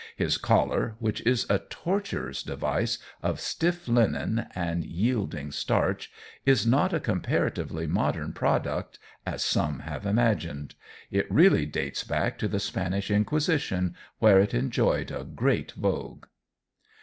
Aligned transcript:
His 0.15 0.39
collar, 0.39 0.95
which 0.97 1.21
is 1.27 1.45
a 1.47 1.59
torturer's 1.59 2.41
device 2.41 2.97
of 3.21 3.39
stiff 3.39 3.87
linen 3.87 4.47
and 4.55 4.83
yielding 4.83 5.51
starch, 5.51 6.11
is 6.43 6.65
not 6.65 6.91
a 6.91 6.99
comparatively 6.99 7.85
modern 7.85 8.33
product 8.33 8.97
as 9.27 9.43
some 9.45 9.81
have 9.81 10.07
imagined. 10.07 10.73
It 11.11 11.31
really 11.31 11.67
dates 11.67 12.03
back 12.03 12.39
to 12.39 12.47
the 12.47 12.59
Spanish 12.59 13.11
Inquisition 13.11 13.93
where 14.17 14.39
it 14.39 14.55
enjoyed 14.55 15.11
a 15.11 15.23
great 15.23 15.73
vogue. 15.73 16.25